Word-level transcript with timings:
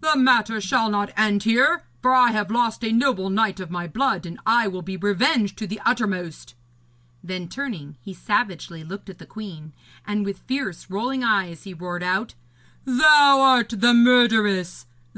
The 0.00 0.16
matter 0.16 0.62
shall 0.62 0.88
not 0.88 1.12
end 1.14 1.42
here, 1.42 1.82
for 2.00 2.14
I 2.14 2.30
have 2.30 2.50
lost 2.50 2.82
a 2.82 2.90
noble 2.90 3.28
knight 3.28 3.60
of 3.60 3.70
my 3.70 3.86
blood, 3.86 4.24
and 4.24 4.40
I 4.46 4.66
will 4.66 4.80
be 4.80 4.96
revenged 4.96 5.58
to 5.58 5.66
the 5.66 5.78
uttermost.' 5.84 6.54
Then, 7.22 7.48
turning, 7.48 7.98
he 8.00 8.14
savagely 8.14 8.82
looked 8.82 9.10
at 9.10 9.18
the 9.18 9.26
queen, 9.26 9.74
and 10.06 10.24
with 10.24 10.38
fierce 10.38 10.88
rolling 10.88 11.22
eyes 11.22 11.64
he 11.64 11.74
roared 11.74 12.02
out: 12.02 12.32
'Thou 12.86 13.40
art 13.42 13.74
the 13.76 13.92
murderess! 13.92 14.86